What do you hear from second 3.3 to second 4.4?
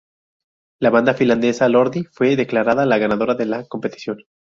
de la competición.